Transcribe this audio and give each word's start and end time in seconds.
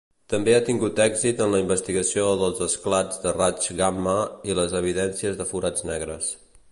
També 0.33 0.53
ha 0.59 0.63
tingut 0.69 0.99
èxit 1.03 1.43
en 1.45 1.51
la 1.55 1.59
investigació 1.63 2.25
dels 2.39 2.63
esclats 2.69 3.21
de 3.27 3.35
raigs 3.37 3.69
gamma 3.83 4.19
i 4.51 4.57
les 4.61 4.77
evidències 4.83 5.41
de 5.43 5.51
forats 5.55 5.87
negres. 5.95 6.33